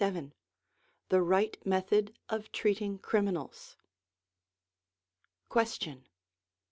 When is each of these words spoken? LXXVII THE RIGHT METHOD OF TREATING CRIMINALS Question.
LXXVII 0.01 0.31
THE 1.09 1.21
RIGHT 1.21 1.63
METHOD 1.63 2.17
OF 2.29 2.51
TREATING 2.51 2.97
CRIMINALS 3.03 3.77
Question. 5.47 6.07